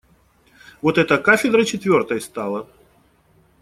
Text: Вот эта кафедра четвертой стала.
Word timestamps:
Вот 0.81 0.97
эта 0.97 1.19
кафедра 1.19 1.63
четвертой 1.63 2.21
стала. 2.21 2.67